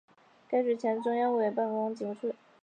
[0.49, 2.35] 该局的前身是中央军委办公厅警卫处。